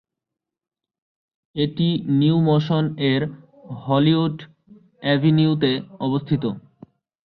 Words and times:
এটি 1.55 1.87
New 2.19 2.37
Motion 2.47 2.83
এর 3.11 3.21
Hollywood 3.81 4.35
এভিনিউতে 5.05 5.71
অবস্থিত। 5.99 6.43